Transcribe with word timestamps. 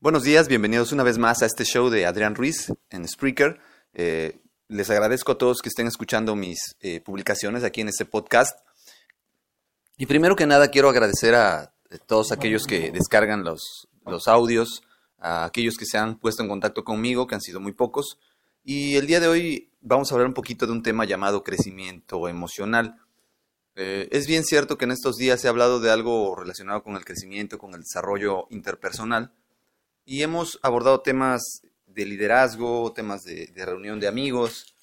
Buenos 0.00 0.22
días, 0.22 0.48
bienvenidos 0.48 0.92
una 0.92 1.02
vez 1.02 1.18
más 1.18 1.42
a 1.42 1.46
este 1.46 1.64
show 1.64 1.90
de 1.90 2.06
Adrián 2.06 2.34
Ruiz 2.34 2.72
en 2.90 3.06
Spreaker. 3.06 3.58
Eh, 3.92 4.38
les 4.68 4.88
agradezco 4.90 5.32
a 5.32 5.38
todos 5.38 5.60
que 5.60 5.68
estén 5.68 5.86
escuchando 5.86 6.34
mis 6.34 6.76
eh, 6.80 7.00
publicaciones 7.00 7.64
aquí 7.64 7.80
en 7.80 7.88
este 7.88 8.04
podcast. 8.04 8.58
Y 9.96 10.06
primero 10.06 10.36
que 10.36 10.46
nada 10.46 10.68
quiero 10.68 10.88
agradecer 10.88 11.34
a 11.34 11.74
todos 12.06 12.32
aquellos 12.32 12.66
que 12.66 12.90
descargan 12.90 13.44
los, 13.44 13.88
los 14.06 14.26
audios, 14.26 14.82
a 15.18 15.44
aquellos 15.44 15.76
que 15.76 15.86
se 15.86 15.98
han 15.98 16.18
puesto 16.18 16.42
en 16.42 16.48
contacto 16.48 16.84
conmigo, 16.84 17.26
que 17.26 17.34
han 17.34 17.40
sido 17.40 17.60
muy 17.60 17.72
pocos. 17.72 18.18
Y 18.64 18.96
el 18.96 19.06
día 19.06 19.20
de 19.20 19.28
hoy 19.28 19.70
vamos 19.80 20.10
a 20.10 20.14
hablar 20.14 20.28
un 20.28 20.34
poquito 20.34 20.66
de 20.66 20.72
un 20.72 20.82
tema 20.82 21.04
llamado 21.04 21.44
crecimiento 21.44 22.28
emocional. 22.28 22.98
Eh, 23.76 24.08
es 24.12 24.26
bien 24.26 24.44
cierto 24.44 24.78
que 24.78 24.84
en 24.84 24.92
estos 24.92 25.16
días 25.16 25.40
se 25.40 25.48
ha 25.48 25.50
hablado 25.50 25.80
de 25.80 25.90
algo 25.90 26.36
relacionado 26.36 26.82
con 26.82 26.96
el 26.96 27.04
crecimiento, 27.04 27.58
con 27.58 27.74
el 27.74 27.80
desarrollo 27.80 28.46
interpersonal, 28.50 29.32
y 30.04 30.22
hemos 30.22 30.60
abordado 30.62 31.00
temas 31.00 31.62
de 31.86 32.04
liderazgo, 32.04 32.92
temas 32.92 33.24
de, 33.24 33.50
reunión 33.56 33.98
de 33.98 34.06
amigos, 34.06 34.74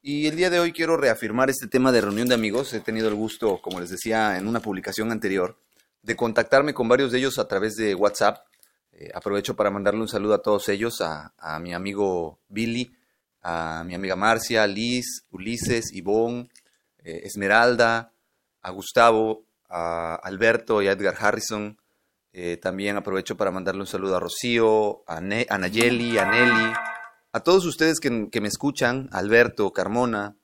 y 0.00 0.26
el 0.26 0.36
día 0.36 0.50
de 0.50 0.60
hoy 0.60 0.72
quiero 0.72 0.96
reafirmar 0.96 1.50
este 1.50 1.66
tema 1.66 1.90
de 1.90 2.00
reunión 2.00 2.28
de 2.28 2.34
amigos. 2.34 2.72
He 2.72 2.80
tenido 2.80 3.08
el 3.08 3.16
gusto, 3.16 3.60
como 3.60 3.80
les 3.80 3.90
decía 3.90 4.38
en 4.38 4.46
una 4.46 4.60
publicación 4.60 5.10
anterior, 5.10 5.58
de 6.02 6.14
contactarme 6.14 6.74
con 6.74 6.88
varios 6.88 7.10
de 7.10 7.18
ellos 7.18 7.40
a 7.40 7.48
través 7.48 7.74
de 7.74 7.96
WhatsApp. 7.96 8.46
Eh, 8.92 9.10
aprovecho 9.12 9.56
para 9.56 9.70
mandarle 9.70 10.00
un 10.00 10.08
saludo 10.08 10.34
a 10.34 10.42
todos 10.42 10.68
ellos, 10.68 11.00
a, 11.00 11.58
mi 11.60 11.74
amigo 11.74 12.38
Billy, 12.48 12.94
a 13.42 13.82
mi 13.84 13.96
amiga 13.96 14.14
Marcia, 14.14 14.64
Liz, 14.68 15.24
Ulises, 15.32 15.92
Ivonne, 15.92 16.48
eh, 17.02 17.22
Esmeralda, 17.24 18.12
a 18.66 18.70
Gustavo, 18.70 19.46
a 19.68 20.16
Alberto 20.16 20.82
y 20.82 20.88
a 20.88 20.92
Edgar 20.92 21.14
Harrison. 21.18 21.78
Eh, 22.32 22.56
también 22.56 22.96
aprovecho 22.96 23.36
para 23.36 23.52
mandarle 23.52 23.80
un 23.80 23.86
saludo 23.86 24.16
a 24.16 24.20
Rocío, 24.20 25.04
a, 25.06 25.20
Nayeli, 25.20 26.18
a 26.18 26.24
Nelly, 26.26 26.72
a 27.32 27.40
todos 27.40 27.64
ustedes 27.64 28.00
que, 28.00 28.10
me 28.10 28.48
escuchan, 28.48 29.08
Alberto, 29.12 29.72
Carmona, 29.72 30.36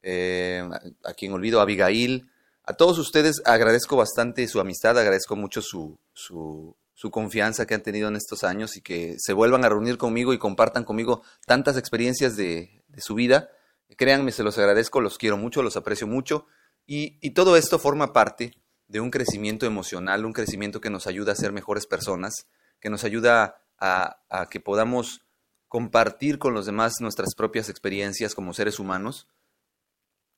eh, 0.00 0.66
a 1.04 1.12
quien 1.12 1.32
olvido, 1.32 1.60
Abigail. 1.60 2.30
A 2.64 2.72
todos 2.72 2.98
ustedes 2.98 3.42
agradezco 3.44 3.94
bastante 3.94 4.48
su 4.48 4.58
amistad, 4.58 4.98
agradezco 4.98 5.36
mucho 5.36 5.60
su, 5.60 5.98
su, 6.14 6.76
confianza 7.10 7.66
que 7.66 7.74
han 7.74 7.82
tenido 7.82 8.08
en 8.08 8.16
estos 8.16 8.42
años 8.42 8.76
y 8.78 8.80
que 8.80 9.16
se 9.18 9.34
vuelvan 9.34 9.64
a 9.64 9.68
reunir 9.68 9.98
conmigo 9.98 10.32
y 10.32 10.38
compartan 10.38 10.84
conmigo 10.84 11.22
tantas 11.46 11.76
experiencias 11.76 12.36
de, 12.36 12.82
de 12.88 13.00
su 13.02 13.14
vida. 13.14 13.50
Créanme, 13.98 14.32
se 14.32 14.44
los 14.44 14.56
agradezco, 14.56 15.00
los 15.02 15.18
quiero 15.18 15.36
mucho, 15.36 15.62
los 15.62 15.76
aprecio 15.76 16.06
mucho 16.06 16.46
y, 16.92 17.30
todo 17.30 17.56
esto 17.56 17.78
forma 17.78 18.12
parte 18.12 18.52
de 18.88 18.98
un 18.98 19.12
crecimiento 19.12 19.64
emocional, 19.64 20.26
un 20.26 20.32
crecimiento 20.32 20.80
que 20.80 20.90
nos 20.90 21.06
ayuda 21.06 21.30
a 21.30 21.36
ser 21.36 21.52
mejores 21.52 21.86
personas, 21.86 22.48
que 22.80 22.90
nos 22.90 23.04
ayuda 23.04 23.62
a, 23.78 24.48
que 24.50 24.58
podamos 24.58 25.24
compartir 25.68 26.40
con 26.40 26.52
los 26.52 26.66
demás 26.66 26.94
nuestras 27.00 27.36
propias 27.36 27.68
experiencias 27.68 28.34
como 28.34 28.54
seres 28.54 28.80
humanos. 28.80 29.28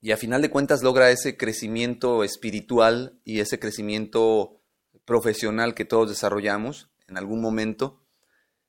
Y 0.03 0.11
a 0.11 0.19
final 0.19 0.43
de 0.43 0.51
cuentas 0.51 0.83
logra 0.83 1.11
ese 1.11 1.39
crecimiento 1.39 2.23
espiritual 2.23 3.19
y 3.25 3.41
ese 3.41 3.59
crecimiento 3.59 4.61
profesional 5.07 5.73
que 5.73 5.87
todos 5.87 6.11
desarrollamos 6.11 6.91
en 7.09 7.17
algún 7.17 7.41
momento. 7.41 8.05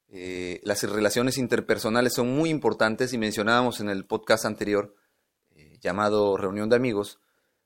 Eh, 0.07 0.61
las 0.63 0.83
relaciones 0.83 1.37
interpersonales 1.37 2.13
son 2.13 2.33
muy 2.33 2.49
importantes 2.49 3.11
y 3.11 3.17
mencionábamos 3.17 3.81
en 3.81 3.89
el 3.89 4.05
podcast 4.05 4.45
anterior 4.45 4.95
eh, 5.51 5.77
llamado 5.81 6.37
Reunión 6.37 6.69
de 6.69 6.77
Amigos, 6.77 7.19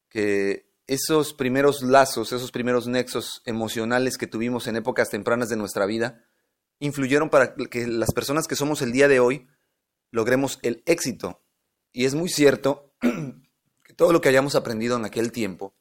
que 0.09 0.67
esos 0.87 1.33
primeros 1.33 1.81
lazos, 1.81 2.31
esos 2.31 2.51
primeros 2.51 2.87
nexos 2.87 3.41
emocionales 3.45 4.17
que 4.17 4.27
tuvimos 4.27 4.67
en 4.67 4.77
épocas 4.77 5.09
tempranas 5.09 5.49
de 5.49 5.57
nuestra 5.57 5.85
vida, 5.85 6.23
influyeron 6.79 7.29
para 7.29 7.55
que 7.55 7.87
las 7.87 8.13
personas 8.13 8.47
que 8.47 8.55
somos 8.55 8.81
el 8.81 8.91
día 8.91 9.07
de 9.07 9.19
hoy 9.19 9.47
logremos 10.11 10.59
el 10.61 10.83
éxito. 10.85 11.43
Y 11.91 12.05
es 12.05 12.15
muy 12.15 12.29
cierto 12.29 12.93
que 13.01 13.93
todo 13.93 14.13
lo 14.13 14.21
que 14.21 14.29
hayamos 14.29 14.55
aprendido 14.55 14.95
en 14.95 15.05
aquel 15.05 15.31
tiempo 15.31 15.75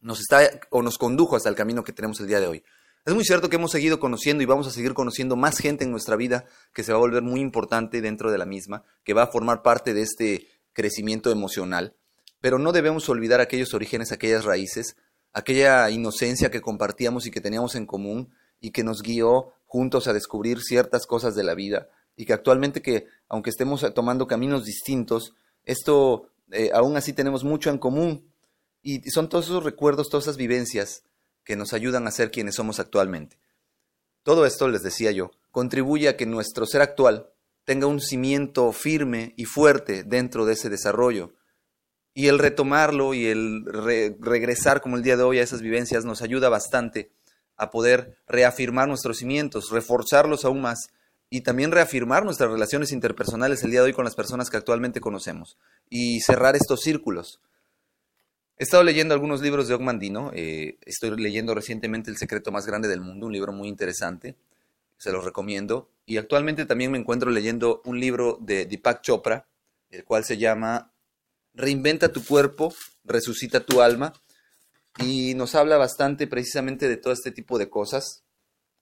nos 0.00 0.20
está 0.20 0.60
o 0.70 0.82
nos 0.82 0.98
condujo 0.98 1.36
hasta 1.36 1.48
el 1.48 1.54
camino 1.54 1.84
que 1.84 1.92
tenemos 1.92 2.20
el 2.20 2.28
día 2.28 2.40
de 2.40 2.46
hoy. 2.46 2.64
Es 3.04 3.12
muy 3.12 3.24
cierto 3.24 3.50
que 3.50 3.56
hemos 3.56 3.72
seguido 3.72 4.00
conociendo 4.00 4.42
y 4.42 4.46
vamos 4.46 4.66
a 4.66 4.70
seguir 4.70 4.94
conociendo 4.94 5.36
más 5.36 5.58
gente 5.58 5.84
en 5.84 5.90
nuestra 5.90 6.16
vida 6.16 6.46
que 6.72 6.82
se 6.82 6.92
va 6.92 6.96
a 6.96 7.00
volver 7.00 7.22
muy 7.22 7.40
importante 7.40 8.00
dentro 8.00 8.30
de 8.30 8.38
la 8.38 8.46
misma, 8.46 8.84
que 9.02 9.12
va 9.12 9.24
a 9.24 9.26
formar 9.26 9.62
parte 9.62 9.92
de 9.92 10.00
este 10.00 10.48
crecimiento 10.72 11.30
emocional 11.30 11.96
pero 12.44 12.58
no 12.58 12.72
debemos 12.72 13.08
olvidar 13.08 13.40
aquellos 13.40 13.72
orígenes, 13.72 14.12
aquellas 14.12 14.44
raíces, 14.44 14.96
aquella 15.32 15.88
inocencia 15.88 16.50
que 16.50 16.60
compartíamos 16.60 17.24
y 17.24 17.30
que 17.30 17.40
teníamos 17.40 17.74
en 17.74 17.86
común 17.86 18.34
y 18.60 18.70
que 18.70 18.84
nos 18.84 19.00
guió 19.00 19.54
juntos 19.64 20.08
a 20.08 20.12
descubrir 20.12 20.60
ciertas 20.60 21.06
cosas 21.06 21.34
de 21.34 21.42
la 21.42 21.54
vida. 21.54 21.88
Y 22.16 22.26
que 22.26 22.34
actualmente 22.34 22.82
que 22.82 23.06
aunque 23.30 23.48
estemos 23.48 23.90
tomando 23.94 24.26
caminos 24.26 24.66
distintos, 24.66 25.32
esto 25.62 26.28
eh, 26.50 26.68
aún 26.74 26.98
así 26.98 27.14
tenemos 27.14 27.44
mucho 27.44 27.70
en 27.70 27.78
común. 27.78 28.30
Y 28.82 29.00
son 29.08 29.30
todos 29.30 29.46
esos 29.46 29.64
recuerdos, 29.64 30.10
todas 30.10 30.24
esas 30.24 30.36
vivencias 30.36 31.02
que 31.44 31.56
nos 31.56 31.72
ayudan 31.72 32.06
a 32.06 32.10
ser 32.10 32.30
quienes 32.30 32.56
somos 32.56 32.78
actualmente. 32.78 33.38
Todo 34.22 34.44
esto, 34.44 34.68
les 34.68 34.82
decía 34.82 35.12
yo, 35.12 35.30
contribuye 35.50 36.10
a 36.10 36.18
que 36.18 36.26
nuestro 36.26 36.66
ser 36.66 36.82
actual 36.82 37.30
tenga 37.64 37.86
un 37.86 38.02
cimiento 38.02 38.70
firme 38.72 39.32
y 39.38 39.46
fuerte 39.46 40.04
dentro 40.04 40.44
de 40.44 40.52
ese 40.52 40.68
desarrollo, 40.68 41.32
y 42.14 42.28
el 42.28 42.38
retomarlo 42.38 43.12
y 43.12 43.26
el 43.26 43.64
regresar 44.20 44.80
como 44.80 44.96
el 44.96 45.02
día 45.02 45.16
de 45.16 45.24
hoy 45.24 45.40
a 45.40 45.42
esas 45.42 45.60
vivencias 45.60 46.04
nos 46.04 46.22
ayuda 46.22 46.48
bastante 46.48 47.10
a 47.56 47.70
poder 47.70 48.16
reafirmar 48.28 48.88
nuestros 48.88 49.18
cimientos, 49.18 49.70
reforzarlos 49.70 50.44
aún 50.44 50.62
más 50.62 50.90
y 51.28 51.40
también 51.40 51.72
reafirmar 51.72 52.24
nuestras 52.24 52.50
relaciones 52.50 52.92
interpersonales 52.92 53.64
el 53.64 53.72
día 53.72 53.80
de 53.80 53.86
hoy 53.86 53.92
con 53.92 54.04
las 54.04 54.14
personas 54.14 54.48
que 54.48 54.56
actualmente 54.56 55.00
conocemos 55.00 55.58
y 55.90 56.20
cerrar 56.20 56.54
estos 56.54 56.80
círculos. 56.80 57.40
He 58.56 58.62
estado 58.62 58.84
leyendo 58.84 59.14
algunos 59.14 59.42
libros 59.42 59.66
de 59.66 59.74
Ogmandino, 59.74 60.30
eh, 60.32 60.78
estoy 60.82 61.10
leyendo 61.20 61.56
recientemente 61.56 62.12
El 62.12 62.16
secreto 62.16 62.52
más 62.52 62.66
grande 62.66 62.86
del 62.86 63.00
mundo, 63.00 63.26
un 63.26 63.32
libro 63.32 63.52
muy 63.52 63.68
interesante, 63.68 64.36
se 64.96 65.10
los 65.10 65.24
recomiendo, 65.24 65.90
y 66.06 66.18
actualmente 66.18 66.64
también 66.64 66.92
me 66.92 66.98
encuentro 66.98 67.30
leyendo 67.30 67.82
un 67.84 67.98
libro 67.98 68.38
de 68.40 68.66
Deepak 68.66 69.02
Chopra, 69.02 69.48
el 69.90 70.04
cual 70.04 70.24
se 70.24 70.38
llama 70.38 70.92
reinventa 71.54 72.12
tu 72.12 72.24
cuerpo, 72.24 72.74
resucita 73.04 73.60
tu 73.60 73.80
alma 73.80 74.12
y 74.98 75.34
nos 75.34 75.54
habla 75.54 75.76
bastante 75.76 76.26
precisamente 76.26 76.88
de 76.88 76.96
todo 76.96 77.12
este 77.12 77.30
tipo 77.30 77.58
de 77.58 77.70
cosas, 77.70 78.24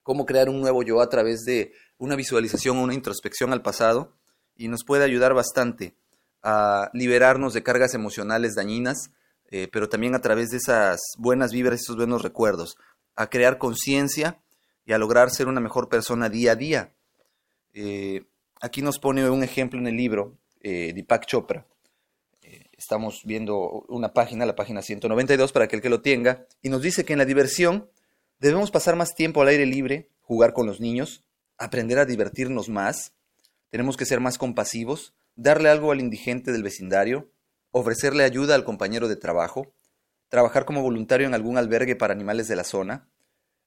cómo 0.01 0.25
crear 0.25 0.49
un 0.49 0.61
nuevo 0.61 0.83
yo 0.83 1.01
a 1.01 1.09
través 1.09 1.43
de 1.45 1.73
una 1.97 2.15
visualización 2.15 2.77
o 2.77 2.83
una 2.83 2.93
introspección 2.93 3.53
al 3.53 3.61
pasado 3.61 4.17
y 4.55 4.67
nos 4.67 4.83
puede 4.83 5.03
ayudar 5.03 5.33
bastante 5.33 5.95
a 6.41 6.89
liberarnos 6.93 7.53
de 7.53 7.63
cargas 7.63 7.93
emocionales 7.93 8.55
dañinas, 8.55 9.11
eh, 9.49 9.69
pero 9.71 9.87
también 9.87 10.13
a 10.13 10.21
través 10.21 10.49
de 10.49 10.57
esas 10.57 10.99
buenas 11.17 11.51
vibras, 11.51 11.81
esos 11.81 11.95
buenos 11.95 12.21
recuerdos, 12.21 12.75
a 13.15 13.29
crear 13.29 13.57
conciencia 13.57 14.41
y 14.85 14.93
a 14.93 14.97
lograr 14.97 15.31
ser 15.31 15.47
una 15.47 15.61
mejor 15.61 15.87
persona 15.87 16.29
día 16.29 16.51
a 16.51 16.55
día. 16.55 16.93
Eh, 17.73 18.25
aquí 18.61 18.81
nos 18.81 18.99
pone 18.99 19.29
un 19.29 19.43
ejemplo 19.43 19.79
en 19.79 19.87
el 19.87 19.95
libro, 19.95 20.37
eh, 20.61 20.91
Deepak 20.93 21.25
Chopra, 21.25 21.65
estamos 22.77 23.21
viendo 23.25 23.85
una 23.89 24.13
página, 24.13 24.45
la 24.45 24.55
página 24.55 24.81
192 24.81 25.51
para 25.51 25.65
aquel 25.65 25.81
que 25.81 25.89
lo 25.89 26.01
tenga, 26.01 26.45
y 26.61 26.69
nos 26.69 26.81
dice 26.81 27.05
que 27.05 27.13
en 27.13 27.19
la 27.19 27.25
diversión 27.25 27.89
Debemos 28.43 28.71
pasar 28.71 28.97
más 28.97 29.15
tiempo 29.15 29.41
al 29.41 29.47
aire 29.47 29.65
libre, 29.65 30.09
jugar 30.19 30.51
con 30.51 30.67
los 30.67 30.81
niños, 30.81 31.23
aprender 31.57 31.97
a 31.97 32.03
divertirnos 32.03 32.67
más. 32.67 33.13
Tenemos 33.69 33.95
que 33.95 34.05
ser 34.05 34.19
más 34.19 34.37
compasivos, 34.37 35.13
darle 35.37 35.69
algo 35.69 35.93
al 35.93 36.01
indigente 36.01 36.51
del 36.51 36.61
vecindario, 36.61 37.31
ofrecerle 37.71 38.25
ayuda 38.25 38.55
al 38.55 38.65
compañero 38.65 39.07
de 39.07 39.15
trabajo, 39.15 39.73
trabajar 40.27 40.65
como 40.65 40.81
voluntario 40.81 41.25
en 41.25 41.33
algún 41.33 41.57
albergue 41.57 41.95
para 41.95 42.11
animales 42.11 42.49
de 42.49 42.57
la 42.57 42.65
zona, 42.65 43.07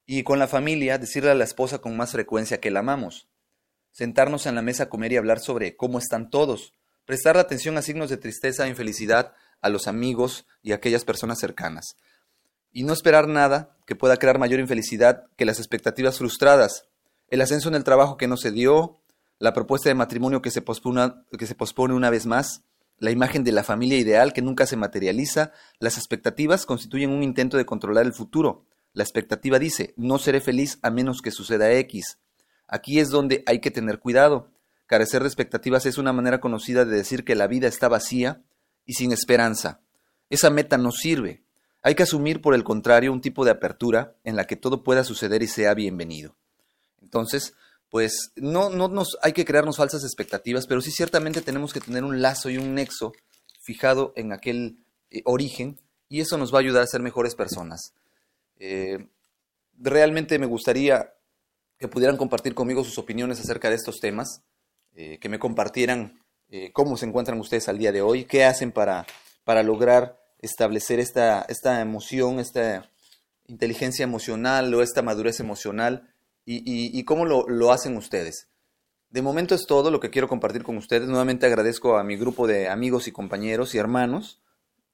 y 0.05 0.21
con 0.21 0.37
la 0.37 0.47
familia 0.47 0.99
decirle 0.99 1.31
a 1.31 1.33
la 1.33 1.45
esposa 1.45 1.79
con 1.79 1.97
más 1.97 2.11
frecuencia 2.11 2.59
que 2.59 2.69
la 2.69 2.81
amamos, 2.81 3.29
sentarnos 3.89 4.45
en 4.45 4.53
la 4.53 4.61
mesa 4.61 4.83
a 4.83 4.89
comer 4.89 5.11
y 5.11 5.17
hablar 5.17 5.39
sobre 5.39 5.75
cómo 5.75 5.97
están 5.97 6.29
todos, 6.29 6.75
prestar 7.07 7.37
atención 7.37 7.77
a 7.77 7.81
signos 7.81 8.09
de 8.09 8.17
tristeza 8.17 8.65
e 8.65 8.69
infelicidad 8.69 9.33
a 9.61 9.69
los 9.69 9.87
amigos 9.87 10.45
y 10.61 10.73
a 10.73 10.75
aquellas 10.75 11.05
personas 11.05 11.39
cercanas, 11.39 11.95
y 12.71 12.83
no 12.83 12.93
esperar 12.93 13.27
nada 13.27 13.75
que 13.87 13.95
pueda 13.95 14.17
crear 14.17 14.37
mayor 14.37 14.59
infelicidad 14.59 15.23
que 15.37 15.45
las 15.45 15.57
expectativas 15.57 16.19
frustradas, 16.19 16.85
el 17.29 17.41
ascenso 17.41 17.69
en 17.69 17.75
el 17.75 17.83
trabajo 17.83 18.17
que 18.17 18.27
no 18.27 18.37
se 18.37 18.51
dio, 18.51 18.99
la 19.39 19.53
propuesta 19.53 19.89
de 19.89 19.95
matrimonio 19.95 20.41
que 20.41 20.51
se 20.51 20.63
que 20.63 21.47
se 21.47 21.55
pospone 21.55 21.93
una 21.93 22.09
vez 22.09 22.25
más, 22.25 22.61
la 22.99 23.11
imagen 23.11 23.43
de 23.43 23.53
la 23.53 23.63
familia 23.63 23.97
ideal 23.97 24.33
que 24.33 24.41
nunca 24.41 24.65
se 24.65 24.75
materializa, 24.75 25.53
las 25.79 25.97
expectativas 25.97 26.65
constituyen 26.65 27.11
un 27.11 27.23
intento 27.23 27.55
de 27.55 27.65
controlar 27.65 28.05
el 28.05 28.13
futuro. 28.13 28.65
La 28.93 29.03
expectativa 29.03 29.59
dice, 29.59 29.93
no 29.95 30.17
seré 30.17 30.41
feliz 30.41 30.79
a 30.81 30.89
menos 30.89 31.21
que 31.21 31.31
suceda 31.31 31.71
X. 31.71 32.17
Aquí 32.67 32.99
es 32.99 33.09
donde 33.09 33.43
hay 33.45 33.59
que 33.61 33.71
tener 33.71 33.99
cuidado. 33.99 34.49
Carecer 34.87 35.21
de 35.21 35.27
expectativas 35.27 35.85
es 35.85 35.97
una 35.97 36.13
manera 36.13 36.39
conocida 36.39 36.85
de 36.85 36.95
decir 36.95 37.23
que 37.23 37.35
la 37.35 37.47
vida 37.47 37.67
está 37.67 37.87
vacía 37.87 38.41
y 38.85 38.93
sin 38.93 39.11
esperanza. 39.11 39.81
Esa 40.29 40.49
meta 40.49 40.77
no 40.77 40.91
sirve. 40.91 41.43
Hay 41.83 41.95
que 41.95 42.03
asumir, 42.03 42.41
por 42.41 42.55
el 42.55 42.63
contrario, 42.63 43.13
un 43.13 43.21
tipo 43.21 43.45
de 43.45 43.51
apertura 43.51 44.15
en 44.23 44.35
la 44.35 44.45
que 44.45 44.55
todo 44.55 44.83
pueda 44.83 45.03
suceder 45.03 45.43
y 45.43 45.47
sea 45.47 45.73
bienvenido. 45.73 46.35
Entonces, 47.01 47.53
pues 47.89 48.31
no, 48.35 48.69
no 48.69 48.87
nos 48.87 49.17
hay 49.21 49.33
que 49.33 49.45
crearnos 49.45 49.77
falsas 49.77 50.03
expectativas, 50.03 50.67
pero 50.67 50.81
sí 50.81 50.91
ciertamente 50.91 51.41
tenemos 51.41 51.73
que 51.73 51.79
tener 51.79 52.03
un 52.03 52.21
lazo 52.21 52.49
y 52.49 52.57
un 52.57 52.73
nexo 52.73 53.13
fijado 53.61 54.13
en 54.15 54.33
aquel 54.33 54.77
eh, 55.11 55.21
origen 55.25 55.79
y 56.09 56.21
eso 56.21 56.37
nos 56.37 56.53
va 56.53 56.57
a 56.57 56.61
ayudar 56.61 56.83
a 56.83 56.87
ser 56.87 57.01
mejores 57.01 57.35
personas. 57.35 57.93
Eh, 58.59 59.07
realmente 59.77 60.39
me 60.39 60.45
gustaría 60.45 61.13
que 61.77 61.87
pudieran 61.87 62.17
compartir 62.17 62.55
conmigo 62.55 62.83
sus 62.83 62.97
opiniones 62.97 63.39
acerca 63.39 63.69
de 63.69 63.75
estos 63.75 63.99
temas, 63.99 64.41
eh, 64.97 65.17
que 65.19 65.29
me 65.29 65.39
compartieran 65.39 66.19
cómo 66.71 66.95
se 66.95 67.05
encuentran 67.05 67.37
ustedes 67.41 67.67
al 67.67 67.77
día 67.77 67.91
de 67.91 68.01
hoy, 68.01 68.23
qué 68.23 68.45
hacen 68.45 68.71
para, 68.71 69.05
para 69.43 69.63
lograr 69.63 70.17
establecer 70.39 70.99
esta, 70.99 71.45
esta 71.49 71.81
emoción, 71.81 72.39
esta 72.39 72.89
inteligencia 73.47 74.03
emocional 74.03 74.73
o 74.73 74.81
esta 74.81 75.01
madurez 75.01 75.39
emocional 75.39 76.13
y, 76.45 77.03
cómo 77.03 77.25
lo, 77.25 77.71
hacen 77.71 77.97
ustedes. 77.97 78.47
De 79.09 79.21
momento 79.21 79.55
es 79.55 79.65
todo 79.65 79.91
lo 79.91 79.99
que 79.99 80.09
quiero 80.09 80.29
compartir 80.29 80.63
con 80.63 80.77
ustedes. 80.77 81.09
Nuevamente 81.09 81.45
agradezco 81.45 81.97
a 81.97 82.03
mi 82.03 82.15
grupo 82.15 82.47
de 82.47 82.69
amigos 82.69 83.07
y 83.07 83.11
compañeros 83.11 83.75
y 83.75 83.79
hermanos, 83.79 84.41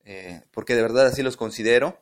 eh, 0.03 0.41
porque 0.51 0.75
de 0.75 0.81
verdad 0.81 1.07
así 1.07 1.21
los 1.21 1.37
considero. 1.37 2.01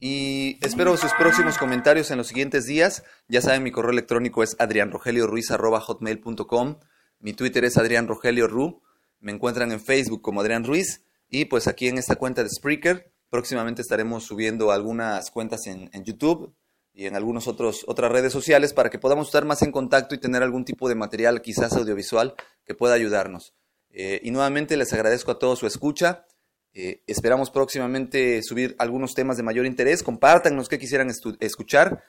Y 0.00 0.58
espero 0.62 0.96
sus 0.96 1.12
próximos 1.12 1.58
comentarios 1.58 2.10
en 2.10 2.18
los 2.18 2.26
siguientes 2.26 2.66
días. 2.66 3.04
Ya 3.28 3.40
saben, 3.40 3.62
mi 3.62 3.70
correo 3.70 3.92
electrónico 3.92 4.42
es 4.42 4.56
adrianrogelioruiz.com. 4.58 6.78
Mi 7.22 7.32
Twitter 7.32 7.64
es 7.64 7.78
adrianrogelioru. 7.78 8.82
Me 9.20 9.32
encuentran 9.32 9.72
en 9.72 9.80
Facebook 9.80 10.20
como 10.20 10.42
Adrián 10.42 10.64
Ruiz. 10.64 11.02
Y 11.30 11.46
pues 11.46 11.66
aquí 11.66 11.88
en 11.88 11.96
esta 11.96 12.16
cuenta 12.16 12.42
de 12.42 12.50
Spreaker, 12.50 13.10
próximamente 13.30 13.80
estaremos 13.80 14.24
subiendo 14.24 14.70
algunas 14.70 15.30
cuentas 15.30 15.66
en, 15.66 15.88
en 15.94 16.04
YouTube, 16.04 16.54
y 16.94 17.06
en 17.06 17.16
algunas 17.16 17.48
otras 17.48 18.12
redes 18.12 18.32
sociales 18.32 18.74
para 18.74 18.90
que 18.90 18.98
podamos 18.98 19.28
estar 19.28 19.44
más 19.44 19.62
en 19.62 19.72
contacto 19.72 20.14
y 20.14 20.18
tener 20.18 20.42
algún 20.42 20.64
tipo 20.64 20.88
de 20.88 20.94
material, 20.94 21.40
quizás 21.40 21.72
audiovisual, 21.72 22.34
que 22.64 22.74
pueda 22.74 22.94
ayudarnos. 22.94 23.54
Eh, 23.90 24.20
y 24.22 24.30
nuevamente 24.30 24.76
les 24.76 24.92
agradezco 24.92 25.30
a 25.30 25.38
todos 25.38 25.58
su 25.58 25.66
escucha. 25.66 26.26
Eh, 26.74 27.02
esperamos 27.06 27.50
próximamente 27.50 28.42
subir 28.42 28.74
algunos 28.78 29.14
temas 29.14 29.36
de 29.36 29.42
mayor 29.42 29.66
interés. 29.66 30.02
Compártanos 30.02 30.68
qué 30.68 30.78
quisieran 30.78 31.10
escuchar. 31.40 32.02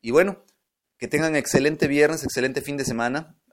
Y 0.00 0.10
bueno, 0.10 0.42
que 0.96 1.08
tengan 1.08 1.36
excelente 1.36 1.86
viernes, 1.86 2.24
excelente 2.24 2.62
fin 2.62 2.76
de 2.76 2.84
semana. 2.84 3.36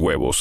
huevos. 0.00 0.36